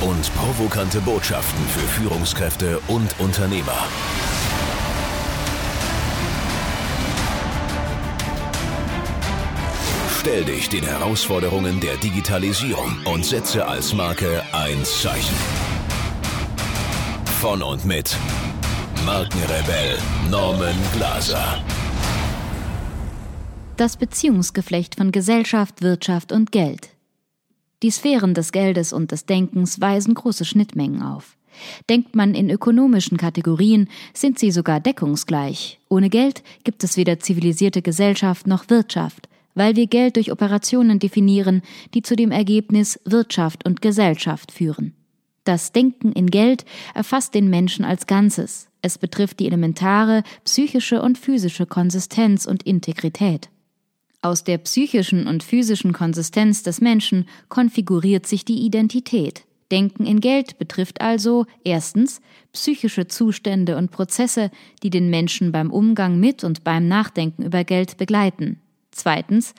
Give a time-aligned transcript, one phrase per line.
[0.00, 3.88] und provokante Botschaften für Führungskräfte und Unternehmer.
[10.20, 15.36] Stell dich den Herausforderungen der Digitalisierung und setze als Marke ein Zeichen.
[17.40, 18.16] Von und mit
[19.04, 19.98] Markenrebell
[20.30, 21.62] Norman Glaser.
[23.76, 26.93] Das Beziehungsgeflecht von Gesellschaft, Wirtschaft und Geld.
[27.82, 31.36] Die Sphären des Geldes und des Denkens weisen große Schnittmengen auf.
[31.88, 35.78] Denkt man in ökonomischen Kategorien, sind sie sogar deckungsgleich.
[35.88, 41.62] Ohne Geld gibt es weder zivilisierte Gesellschaft noch Wirtschaft, weil wir Geld durch Operationen definieren,
[41.94, 44.94] die zu dem Ergebnis Wirtschaft und Gesellschaft führen.
[45.44, 46.64] Das Denken in Geld
[46.94, 48.68] erfasst den Menschen als Ganzes.
[48.80, 53.50] Es betrifft die elementare psychische und physische Konsistenz und Integrität.
[54.24, 59.44] Aus der psychischen und physischen Konsistenz des Menschen konfiguriert sich die Identität.
[59.70, 64.50] Denken in Geld betrifft also erstens psychische Zustände und Prozesse,
[64.82, 68.62] die den Menschen beim Umgang mit und beim Nachdenken über Geld begleiten.
[68.92, 69.52] Zweitens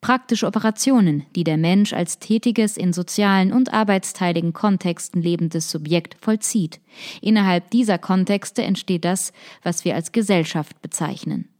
[0.00, 6.80] praktische Operationen, die der Mensch als tätiges, in sozialen und arbeitsteiligen Kontexten lebendes Subjekt vollzieht.
[7.20, 11.50] Innerhalb dieser Kontexte entsteht das, was wir als Gesellschaft bezeichnen.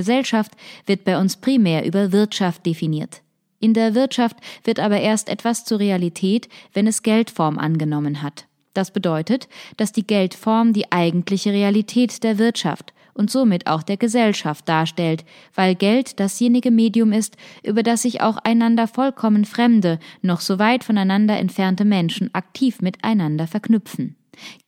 [0.00, 0.52] Gesellschaft
[0.86, 3.20] wird bei uns primär über Wirtschaft definiert.
[3.58, 8.46] In der Wirtschaft wird aber erst etwas zur Realität, wenn es Geldform angenommen hat.
[8.72, 9.46] Das bedeutet,
[9.76, 15.74] dass die Geldform die eigentliche Realität der Wirtschaft und somit auch der Gesellschaft darstellt, weil
[15.74, 21.36] Geld dasjenige Medium ist, über das sich auch einander vollkommen fremde, noch so weit voneinander
[21.38, 24.16] entfernte Menschen aktiv miteinander verknüpfen.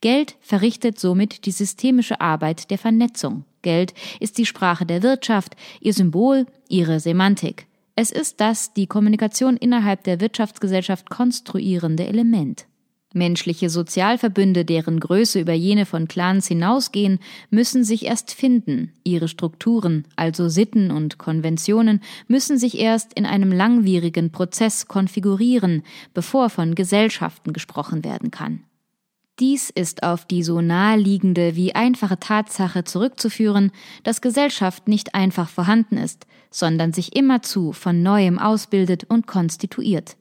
[0.01, 3.45] Geld verrichtet somit die systemische Arbeit der Vernetzung.
[3.63, 7.65] Geld ist die Sprache der Wirtschaft, ihr Symbol, ihre Semantik.
[7.95, 12.67] Es ist das die Kommunikation innerhalb der Wirtschaftsgesellschaft konstruierende Element.
[13.13, 17.19] Menschliche Sozialverbünde, deren Größe über jene von Clans hinausgehen,
[17.51, 18.91] müssen sich erst finden.
[19.03, 25.83] Ihre Strukturen, also Sitten und Konventionen, müssen sich erst in einem langwierigen Prozess konfigurieren,
[26.15, 28.63] bevor von Gesellschaften gesprochen werden kann.
[29.39, 33.71] Dies ist auf die so naheliegende wie einfache Tatsache zurückzuführen,
[34.03, 40.17] dass Gesellschaft nicht einfach vorhanden ist, sondern sich immerzu von neuem ausbildet und konstituiert.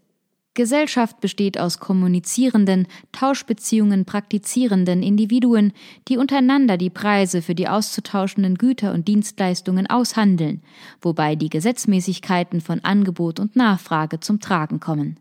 [0.55, 5.73] Gesellschaft besteht aus kommunizierenden, Tauschbeziehungen praktizierenden Individuen,
[6.09, 10.63] die untereinander die Preise für die auszutauschenden Güter und Dienstleistungen aushandeln,
[11.01, 15.19] wobei die Gesetzmäßigkeiten von Angebot und Nachfrage zum Tragen kommen.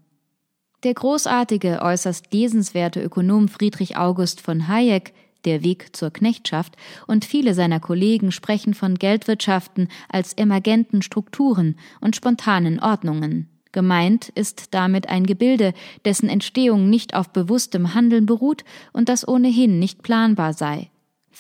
[0.83, 5.13] Der großartige, äußerst lesenswerte Ökonom Friedrich August von Hayek
[5.45, 6.75] der Weg zur Knechtschaft
[7.07, 13.47] und viele seiner Kollegen sprechen von Geldwirtschaften als emergenten Strukturen und spontanen Ordnungen.
[13.71, 15.73] Gemeint ist damit ein Gebilde,
[16.03, 20.89] dessen Entstehung nicht auf bewusstem Handeln beruht und das ohnehin nicht planbar sei.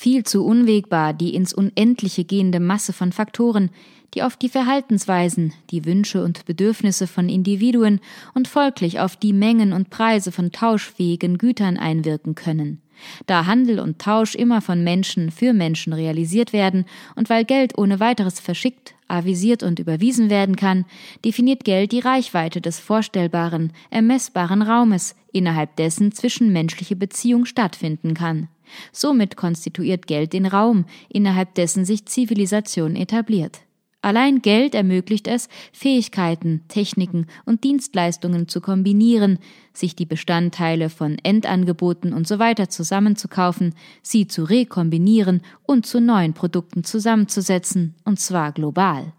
[0.01, 3.69] Viel zu unwegbar die ins Unendliche gehende Masse von Faktoren,
[4.15, 7.99] die auf die Verhaltensweisen, die Wünsche und Bedürfnisse von Individuen
[8.33, 12.81] und folglich auf die Mengen und Preise von tauschfähigen Gütern einwirken können.
[13.27, 17.99] Da Handel und Tausch immer von Menschen für Menschen realisiert werden und weil Geld ohne
[17.99, 20.85] weiteres verschickt, avisiert und überwiesen werden kann,
[21.23, 28.47] definiert Geld die Reichweite des vorstellbaren, ermessbaren Raumes, innerhalb dessen zwischenmenschliche Beziehung stattfinden kann.
[28.91, 33.61] Somit konstituiert Geld den Raum, innerhalb dessen sich Zivilisation etabliert.
[34.03, 39.37] Allein Geld ermöglicht es, Fähigkeiten, Techniken und Dienstleistungen zu kombinieren,
[39.73, 42.55] sich die Bestandteile von Endangeboten usw.
[42.57, 49.13] So zusammenzukaufen, sie zu rekombinieren und zu neuen Produkten zusammenzusetzen, und zwar global.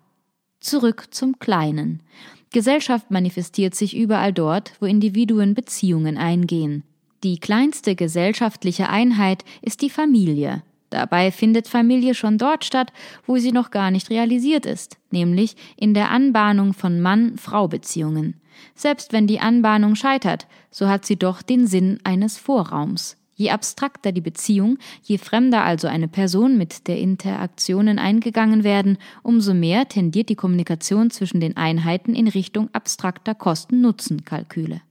[0.59, 2.03] Zurück zum Kleinen.
[2.51, 6.83] Gesellschaft manifestiert sich überall dort, wo Individuen Beziehungen eingehen.
[7.23, 12.93] Die kleinste gesellschaftliche Einheit ist die Familie, Dabei findet Familie schon dort statt,
[13.27, 18.35] wo sie noch gar nicht realisiert ist, nämlich in der Anbahnung von Mann-Frau-Beziehungen.
[18.75, 23.17] Selbst wenn die Anbahnung scheitert, so hat sie doch den Sinn eines Vorraums.
[23.35, 29.55] Je abstrakter die Beziehung, je fremder also eine Person mit der Interaktionen eingegangen werden, umso
[29.55, 34.83] mehr tendiert die Kommunikation zwischen den Einheiten in Richtung abstrakter Kosten-Nutzen-Kalküle.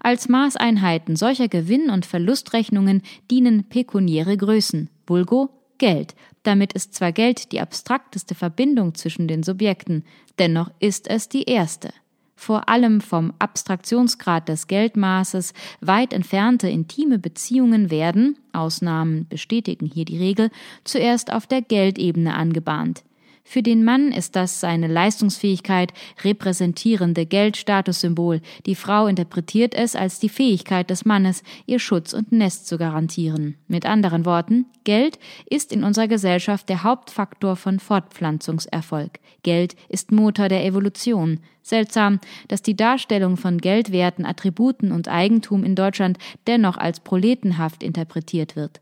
[0.00, 6.14] Als Maßeinheiten solcher Gewinn- und Verlustrechnungen dienen pekuniäre Größen, vulgo Geld.
[6.42, 10.04] Damit ist zwar Geld die abstrakteste Verbindung zwischen den Subjekten,
[10.38, 11.90] dennoch ist es die erste.
[12.36, 20.18] Vor allem vom Abstraktionsgrad des Geldmaßes weit entfernte intime Beziehungen werden, Ausnahmen bestätigen hier die
[20.18, 20.50] Regel,
[20.82, 23.04] zuerst auf der Geldebene angebahnt.
[23.44, 25.92] Für den Mann ist das seine Leistungsfähigkeit
[26.22, 28.40] repräsentierende Geldstatussymbol.
[28.66, 33.56] Die Frau interpretiert es als die Fähigkeit des Mannes, ihr Schutz und Nest zu garantieren.
[33.68, 35.18] Mit anderen Worten, Geld
[35.50, 39.18] ist in unserer Gesellschaft der Hauptfaktor von Fortpflanzungserfolg.
[39.42, 41.40] Geld ist Motor der Evolution.
[41.62, 48.56] Seltsam, dass die Darstellung von Geldwerten, Attributen und Eigentum in Deutschland dennoch als proletenhaft interpretiert
[48.56, 48.80] wird.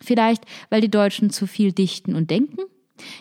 [0.00, 2.60] Vielleicht, weil die Deutschen zu viel dichten und denken?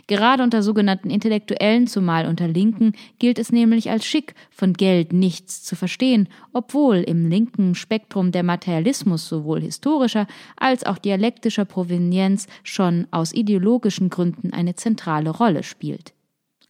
[0.07, 5.63] Gerade unter sogenannten Intellektuellen, zumal unter Linken, gilt es nämlich als schick, von Geld nichts
[5.63, 13.07] zu verstehen, obwohl im linken Spektrum der Materialismus sowohl historischer als auch dialektischer Provenienz schon
[13.11, 16.13] aus ideologischen Gründen eine zentrale Rolle spielt.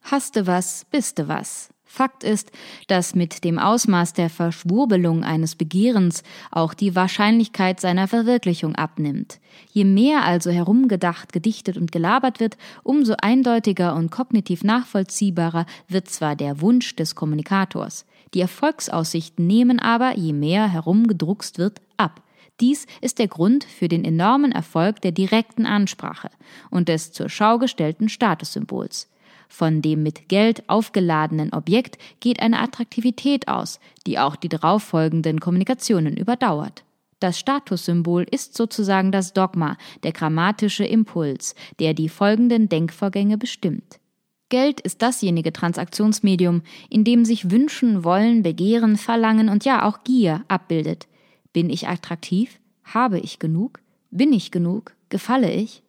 [0.01, 1.69] Hasste was, biste was.
[1.93, 2.53] Fakt ist,
[2.87, 9.41] dass mit dem Ausmaß der Verschwurbelung eines Begehrens auch die Wahrscheinlichkeit seiner Verwirklichung abnimmt.
[9.73, 16.37] Je mehr also herumgedacht, gedichtet und gelabert wird, umso eindeutiger und kognitiv nachvollziehbarer wird zwar
[16.37, 18.05] der Wunsch des Kommunikators.
[18.33, 22.23] Die Erfolgsaussichten nehmen aber, je mehr herumgedruckst wird, ab.
[22.61, 26.29] Dies ist der Grund für den enormen Erfolg der direkten Ansprache
[26.69, 29.09] und des zur Schau gestellten Statussymbols.
[29.51, 36.15] Von dem mit Geld aufgeladenen Objekt geht eine Attraktivität aus, die auch die darauffolgenden Kommunikationen
[36.15, 36.85] überdauert.
[37.19, 43.99] Das Statussymbol ist sozusagen das Dogma, der grammatische Impuls, der die folgenden Denkvorgänge bestimmt.
[44.47, 50.45] Geld ist dasjenige Transaktionsmedium, in dem sich Wünschen, Wollen, Begehren, Verlangen und ja auch Gier
[50.47, 51.09] abbildet.
[51.51, 52.57] Bin ich attraktiv?
[52.85, 53.81] Habe ich genug?
[54.11, 54.93] Bin ich genug?
[55.09, 55.83] Gefalle ich?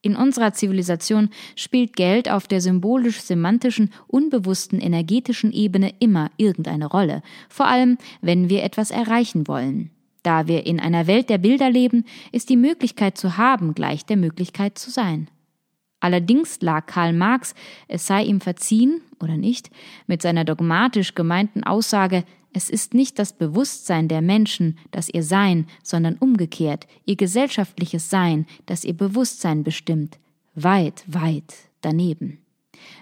[0.00, 7.66] In unserer Zivilisation spielt Geld auf der symbolisch-semantischen, unbewussten energetischen Ebene immer irgendeine Rolle, vor
[7.66, 9.90] allem wenn wir etwas erreichen wollen.
[10.22, 14.16] Da wir in einer Welt der Bilder leben, ist die Möglichkeit zu haben gleich der
[14.16, 15.28] Möglichkeit zu sein.
[16.00, 17.54] Allerdings lag Karl Marx,
[17.88, 19.70] es sei ihm verziehen oder nicht,
[20.06, 25.66] mit seiner dogmatisch gemeinten Aussage, es ist nicht das Bewusstsein der Menschen, das ihr Sein,
[25.82, 30.18] sondern umgekehrt, ihr gesellschaftliches Sein, das ihr Bewusstsein bestimmt,
[30.54, 32.38] weit, weit daneben.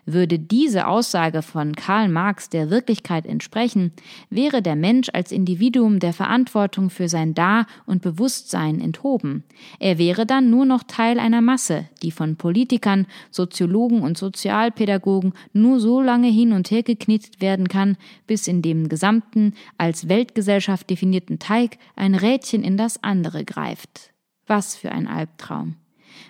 [0.04, 3.92] Würde diese Aussage von Karl Marx der Wirklichkeit entsprechen,
[4.30, 9.44] wäre der Mensch als Individuum der Verantwortung für sein Da- und Bewusstsein enthoben.
[9.78, 15.80] Er wäre dann nur noch Teil einer Masse, die von Politikern, Soziologen und Sozialpädagogen nur
[15.80, 21.38] so lange hin und her geknetet werden kann, bis in dem gesamten, als Weltgesellschaft definierten
[21.38, 24.12] Teig ein Rädchen in das andere greift.
[24.46, 25.76] Was für ein Albtraum.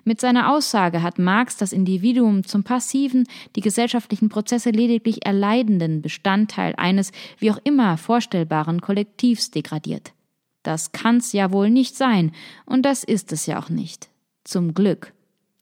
[0.04, 3.24] Mit seiner Aussage hat Marx das Individuum zum passiven,
[3.54, 10.12] die gesellschaftlichen Prozesse lediglich erleidenden Bestandteil eines wie auch immer vorstellbaren Kollektivs degradiert.
[10.62, 12.32] Das kann's ja wohl nicht sein,
[12.64, 14.08] und das ist es ja auch nicht.
[14.44, 15.12] Zum Glück.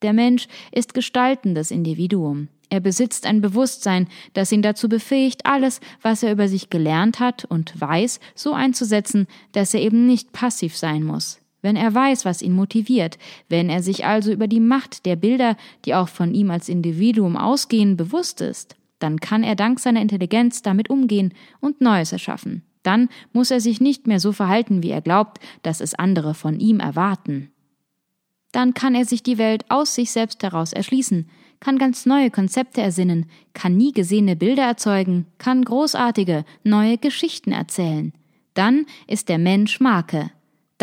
[0.02, 2.48] Der Mensch ist gestaltendes Individuum.
[2.70, 7.44] Er besitzt ein Bewusstsein, das ihn dazu befähigt, alles, was er über sich gelernt hat
[7.44, 11.38] und weiß, so einzusetzen, dass er eben nicht passiv sein muss.
[11.64, 13.18] Wenn er weiß, was ihn motiviert,
[13.49, 15.56] wenn er sich also über die Macht der Bilder,
[15.87, 20.61] die auch von ihm als Individuum ausgehen, bewusst ist, dann kann er dank seiner Intelligenz
[20.61, 22.62] damit umgehen und Neues erschaffen.
[22.83, 26.61] Dann muss er sich nicht mehr so verhalten, wie er glaubt, dass es andere von
[26.61, 27.50] ihm erwarten.
[28.52, 31.30] Dann kann er sich die Welt aus sich selbst heraus erschließen,
[31.61, 38.12] kann ganz neue Konzepte ersinnen, kann nie gesehene Bilder erzeugen, kann großartige, neue Geschichten erzählen.
[38.52, 40.30] Dann ist der Mensch Marke,